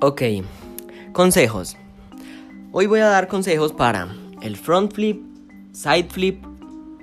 [0.00, 0.22] Ok,
[1.12, 1.76] consejos.
[2.70, 5.20] Hoy voy a dar consejos para el front flip,
[5.72, 6.40] side flip,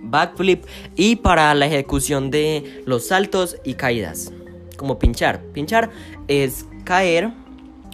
[0.01, 0.63] back flip
[0.95, 4.31] y para la ejecución de los saltos y caídas.
[4.77, 5.41] Como pinchar.
[5.51, 5.89] Pinchar
[6.29, 7.33] es caer.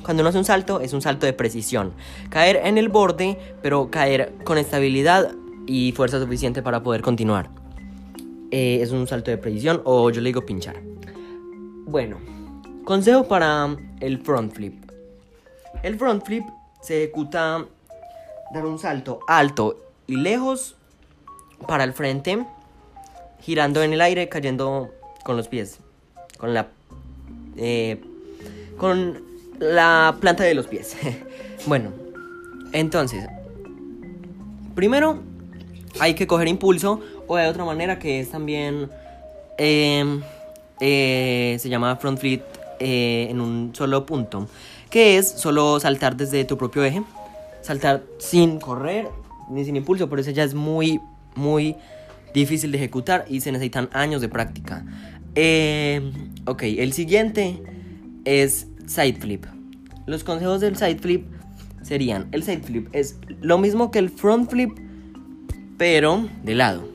[0.03, 1.93] Cuando uno hace un salto, es un salto de precisión.
[2.29, 5.33] Caer en el borde, pero caer con estabilidad
[5.65, 7.49] y fuerza suficiente para poder continuar.
[8.51, 10.79] Eh, es un salto de precisión o yo le digo pinchar.
[11.87, 12.19] Bueno,
[12.85, 14.90] consejo para el front flip.
[15.83, 16.45] El front flip
[16.81, 17.65] se ejecuta
[18.53, 20.75] dar un salto alto y lejos
[21.67, 22.45] para el frente,
[23.39, 25.79] girando en el aire, cayendo con los pies,
[26.37, 26.67] con la
[27.57, 28.01] eh,
[28.77, 29.23] con
[29.59, 30.97] la planta de los pies.
[31.67, 31.91] bueno,
[32.71, 33.27] entonces,
[34.75, 35.19] primero
[35.99, 38.89] hay que coger impulso o de otra manera que es también
[39.57, 40.21] em,
[40.79, 42.41] eh, se llama front flip
[42.79, 44.47] eh, en un solo punto,
[44.91, 47.01] que es solo saltar desde tu propio eje,
[47.61, 49.07] saltar sin correr
[49.49, 50.99] ni sin impulso, por eso ya es muy,
[51.35, 51.75] muy
[52.33, 54.85] difícil de ejecutar y se necesitan años de práctica.
[55.35, 56.11] Eh,
[56.45, 57.61] ok, el siguiente
[58.25, 59.45] es side flip.
[60.05, 61.25] Los consejos del side flip
[61.81, 64.71] serían, el side flip es lo mismo que el front flip,
[65.77, 66.87] pero de lado.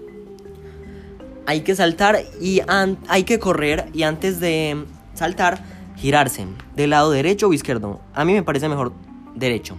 [1.46, 2.60] Hay que saltar y
[3.08, 5.62] hay que correr y antes de saltar,
[5.96, 8.00] girarse del lado derecho o izquierdo.
[8.14, 8.92] A mí me parece mejor
[9.34, 9.76] derecho.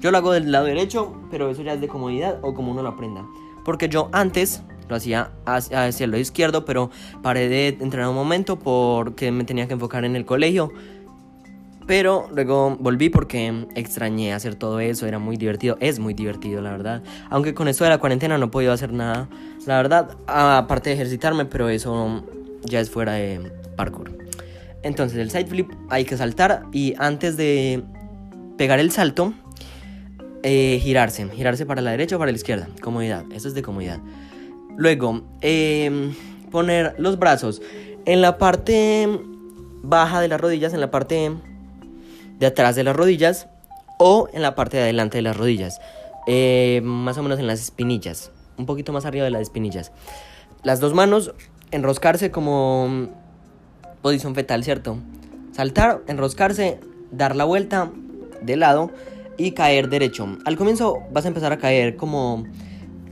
[0.00, 2.82] Yo lo hago del lado derecho, pero eso ya es de comodidad o como uno
[2.82, 3.26] lo aprenda.
[3.64, 6.90] Porque yo antes lo hacía hacia, el lado izquierdo, pero
[7.22, 10.72] paré de entrenar un momento porque me tenía que enfocar en el colegio.
[11.86, 16.70] Pero luego volví porque extrañé hacer todo eso, era muy divertido, es muy divertido la
[16.70, 17.02] verdad.
[17.30, 19.28] Aunque con esto de la cuarentena no he podido hacer nada,
[19.66, 22.22] la verdad, aparte de ejercitarme, pero eso
[22.62, 24.17] ya es fuera de parkour.
[24.82, 27.82] Entonces el side flip hay que saltar y antes de
[28.56, 29.32] pegar el salto,
[30.42, 33.98] eh, girarse, girarse para la derecha o para la izquierda, comodidad, eso es de comodidad.
[34.76, 36.14] Luego, em,
[36.50, 37.60] poner los brazos
[38.04, 39.08] en la parte
[39.82, 41.32] baja de las rodillas, en la parte
[42.38, 43.48] de atrás de las rodillas
[43.98, 45.80] o en la parte de adelante de las rodillas,
[46.26, 49.92] eh, más o menos en las espinillas, un poquito más arriba de las espinillas.
[50.62, 51.34] Las dos manos,
[51.70, 53.08] enroscarse como
[54.02, 54.98] posición fetal, ¿cierto?
[55.52, 57.90] Saltar, enroscarse, dar la vuelta
[58.40, 58.90] de lado
[59.36, 60.38] y caer derecho.
[60.44, 62.44] Al comienzo vas a empezar a caer como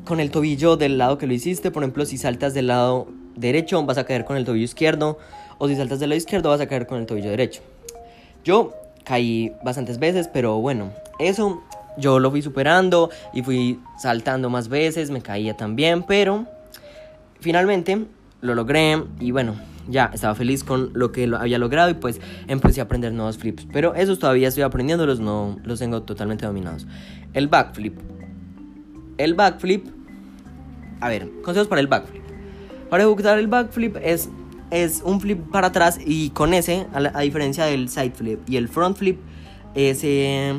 [0.05, 1.71] con el tobillo del lado que lo hiciste.
[1.71, 5.19] Por ejemplo, si saltas del lado derecho vas a caer con el tobillo izquierdo.
[5.59, 7.63] O si saltas del lado izquierdo vas a caer con el tobillo derecho.
[8.45, 11.63] Yo caí bastantes veces, pero bueno, eso
[11.97, 16.45] yo lo fui superando y fui saltando más veces, me caía también, pero
[17.41, 18.05] finalmente
[18.41, 19.55] lo logré y bueno,
[19.89, 23.67] ya estaba feliz con lo que había logrado y pues empecé a aprender nuevos flips.
[23.73, 26.87] Pero esos todavía estoy aprendiéndolos, no los tengo totalmente dominados.
[27.33, 27.99] El backflip.
[29.19, 29.87] El backflip.
[31.01, 32.23] A ver, consejos para el backflip.
[32.91, 34.29] Para ejecutar el backflip es,
[34.71, 38.69] es un flip para atrás y con ese, a, diferencia del side flip y el
[38.69, 39.19] front flip,
[39.75, 40.55] ese,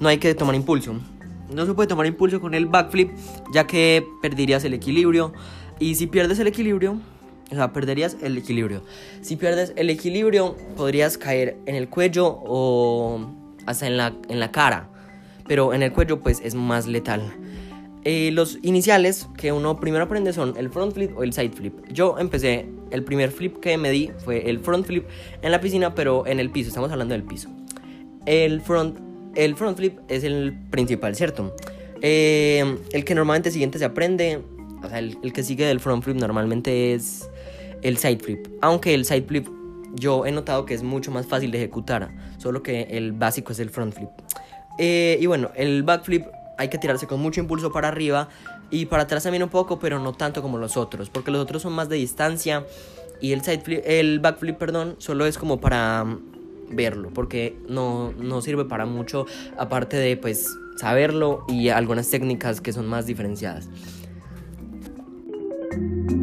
[0.00, 0.94] no hay que tomar impulso.
[1.54, 3.10] No se puede tomar impulso con el backflip
[3.52, 5.32] ya que perderías el equilibrio.
[5.78, 6.98] Y si pierdes el equilibrio,
[7.52, 8.82] o sea, perderías el equilibrio.
[9.20, 13.30] Si pierdes el equilibrio, podrías caer en el cuello o
[13.66, 14.88] hasta en la, en la cara.
[15.46, 17.32] Pero en el cuello, pues es más letal.
[18.04, 21.74] Eh, los iniciales que uno primero aprende son el front flip o el side flip.
[21.92, 25.06] Yo empecé, el primer flip que me di fue el front flip
[25.40, 26.68] en la piscina, pero en el piso.
[26.68, 27.48] Estamos hablando del piso.
[28.26, 28.98] El front,
[29.36, 31.54] el front flip es el principal, ¿cierto?
[32.00, 34.42] Eh, el que normalmente siguiente se aprende,
[34.82, 37.28] o sea, el, el que sigue del front flip normalmente es
[37.82, 38.46] el side flip.
[38.60, 39.46] Aunque el side flip
[39.94, 43.58] yo he notado que es mucho más fácil de ejecutar, solo que el básico es
[43.58, 44.08] el front flip.
[44.78, 46.26] Eh, y bueno, el back flip
[46.58, 48.28] hay que tirarse con mucho impulso para arriba
[48.70, 51.62] y para atrás también un poco, pero no tanto como los otros, porque los otros
[51.62, 52.64] son más de distancia
[53.20, 56.20] y el side flip, el backflip, perdón, solo es como para mm,
[56.70, 59.26] verlo, porque no, no sirve para mucho,
[59.58, 63.68] aparte de pues saberlo y algunas técnicas que son más diferenciadas.
[65.72, 66.21] thank you